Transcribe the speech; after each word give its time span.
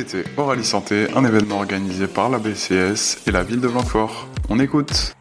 écoutez 0.00 0.24
Oralie 0.38 0.64
Santé, 0.64 1.08
un 1.14 1.24
événement 1.24 1.56
organisé 1.56 2.06
par 2.06 2.30
la 2.30 2.38
BCS 2.38 3.18
et 3.26 3.30
la 3.30 3.42
ville 3.42 3.60
de 3.60 3.68
Blanquefort. 3.68 4.28
On 4.48 4.58
écoute. 4.58 5.14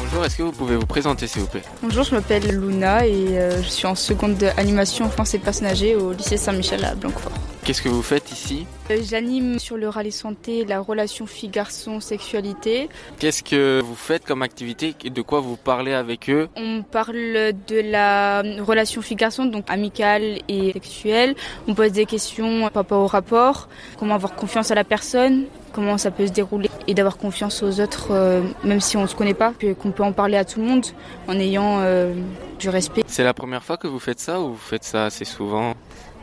Bonjour, 0.00 0.24
est-ce 0.24 0.36
que 0.36 0.42
vous 0.42 0.52
pouvez 0.52 0.76
vous 0.76 0.86
présenter 0.86 1.26
s'il 1.26 1.42
vous 1.42 1.48
plaît? 1.48 1.62
Bonjour, 1.82 2.04
je 2.04 2.14
m'appelle 2.14 2.46
Luna 2.46 3.06
et 3.06 3.38
euh, 3.38 3.62
je 3.62 3.68
suis 3.68 3.86
en 3.86 3.94
seconde 3.94 4.36
d'animation 4.36 5.06
enfance 5.06 5.32
et 5.32 5.38
personnes 5.38 5.68
âgées 5.68 5.96
au 5.96 6.12
lycée 6.12 6.36
Saint-Michel 6.36 6.84
à 6.84 6.94
Blanquefort. 6.94 7.32
Qu'est-ce 7.64 7.80
que 7.80 7.88
vous 7.88 8.02
faites 8.02 8.32
ici 8.32 8.66
Euh, 8.90 8.98
J'anime 9.08 9.60
sur 9.60 9.76
le 9.76 9.88
rallye 9.88 10.10
santé 10.10 10.64
la 10.64 10.80
relation 10.80 11.26
fille-garçon, 11.26 12.00
sexualité. 12.00 12.88
Qu'est-ce 13.20 13.44
que 13.44 13.80
vous 13.84 13.94
faites 13.94 14.24
comme 14.24 14.42
activité 14.42 14.96
et 15.04 15.10
de 15.10 15.22
quoi 15.22 15.38
vous 15.38 15.56
parlez 15.56 15.92
avec 15.92 16.28
eux 16.28 16.48
On 16.56 16.82
parle 16.82 17.52
de 17.68 17.80
la 17.90 18.42
relation 18.62 19.00
fille-garçon, 19.00 19.44
donc 19.44 19.64
amicale 19.68 20.40
et 20.48 20.72
sexuelle. 20.72 21.36
On 21.68 21.74
pose 21.74 21.92
des 21.92 22.04
questions 22.04 22.62
par 22.62 22.82
rapport 22.82 23.02
au 23.02 23.06
rapport, 23.06 23.68
comment 23.96 24.16
avoir 24.16 24.34
confiance 24.34 24.72
à 24.72 24.74
la 24.74 24.82
personne, 24.84 25.44
comment 25.72 25.98
ça 25.98 26.10
peut 26.10 26.26
se 26.26 26.32
dérouler 26.32 26.70
et 26.86 26.94
d'avoir 26.94 27.16
confiance 27.16 27.62
aux 27.62 27.80
autres, 27.80 28.08
euh, 28.10 28.42
même 28.64 28.80
si 28.80 28.96
on 28.96 29.02
ne 29.02 29.06
se 29.06 29.14
connaît 29.14 29.34
pas, 29.34 29.52
puis 29.56 29.74
qu'on 29.74 29.90
peut 29.90 30.02
en 30.02 30.12
parler 30.12 30.36
à 30.36 30.44
tout 30.44 30.60
le 30.60 30.66
monde 30.66 30.86
en 31.28 31.38
ayant 31.38 31.78
euh, 31.80 32.14
du 32.58 32.68
respect. 32.68 33.02
C'est 33.06 33.24
la 33.24 33.34
première 33.34 33.62
fois 33.62 33.76
que 33.76 33.86
vous 33.86 33.98
faites 33.98 34.20
ça 34.20 34.40
ou 34.40 34.50
vous 34.50 34.56
faites 34.56 34.84
ça 34.84 35.06
assez 35.06 35.24
souvent? 35.24 35.74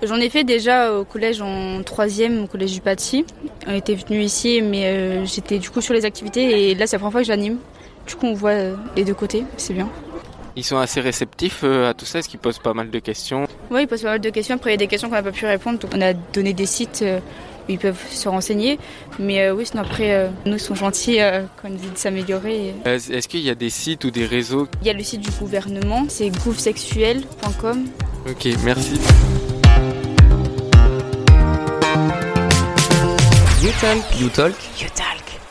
J'en 0.02 0.16
ai 0.16 0.30
fait 0.30 0.46
déjà 0.46 0.94
au 0.94 1.04
collège 1.04 1.42
en 1.42 1.84
troisième, 1.84 2.44
au 2.44 2.48
collège 2.48 2.72
du 2.72 2.80
Paty. 2.80 3.26
On 3.68 3.74
était 3.74 3.96
venu 3.96 4.22
ici, 4.22 4.62
mais 4.62 4.86
euh, 4.86 5.26
j'étais 5.26 5.60
du 5.60 5.70
coup 5.70 5.82
sur 5.82 5.94
les 5.94 6.06
activités 6.06 6.70
et 6.70 6.76
là 6.76 6.88
c'est 6.88 6.96
la 6.96 7.00
première 7.00 7.12
fois 7.12 7.22
que 7.22 7.28
j'anime. 7.28 7.58
Du 8.08 8.16
coup 8.16 8.26
on 8.26 8.34
voit 8.34 8.54
les 8.96 9.04
deux 9.04 9.14
côtés, 9.14 9.44
c'est 9.58 9.74
bien. 9.74 9.90
Ils 10.56 10.64
sont 10.64 10.78
assez 10.78 11.00
réceptifs 11.00 11.64
à 11.64 11.94
tout 11.94 12.06
ça 12.06 12.20
Est-ce 12.20 12.28
qu'ils 12.28 12.40
posent 12.40 12.60
pas 12.60 12.74
mal 12.74 12.90
de 12.90 13.00
questions? 13.00 13.46
Oui, 13.70 13.84
ils 13.84 13.88
posent 13.88 14.02
pas 14.02 14.12
mal 14.12 14.22
de 14.22 14.30
questions. 14.30 14.56
Après 14.56 14.72
il 14.72 14.74
y 14.74 14.76
a 14.76 14.78
des 14.78 14.88
questions 14.88 15.10
qu'on 15.10 15.16
n'a 15.16 15.24
pas 15.24 15.32
pu 15.32 15.46
répondre, 15.46 15.80
donc 15.80 15.92
on 15.94 16.02
a 16.02 16.14
donné 16.14 16.54
des 16.54 16.66
sites 16.66 17.04
où 17.70 17.72
ils 17.72 17.80
peuvent 17.80 18.02
se 18.10 18.28
renseigner. 18.28 18.80
Mais 19.20 19.42
euh, 19.44 19.54
oui, 19.54 19.66
sinon 19.66 19.84
après 19.84 20.14
euh, 20.14 20.28
nous 20.46 20.54
ils 20.56 20.60
sont 20.60 20.76
gentils 20.76 21.22
euh, 21.22 21.44
quand 21.62 21.70
ils 21.70 21.78
disent 21.78 21.94
de 21.94 21.98
s'améliorer. 21.98 22.74
Euh, 22.88 22.96
Est-ce 22.96 23.28
qu'il 23.28 23.42
y 23.42 23.50
a 23.50 23.56
des 23.56 23.70
sites 23.70 24.04
ou 24.04 24.12
des 24.12 24.26
réseaux? 24.26 24.68
Il 24.82 24.88
y 24.88 24.90
a 24.90 24.94
le 24.94 25.04
site 25.04 25.22
du 25.22 25.30
gouvernement, 25.40 26.06
c'est 26.10 26.30
gouvsexuel.com. 26.30 27.86
Ok, 28.30 28.48
merci. 28.64 28.94
You 33.62 33.72
Talk. 33.82 34.04
You 34.20 34.30
Talk. 34.30 34.56
You 34.82 34.88
talk. 34.96 35.29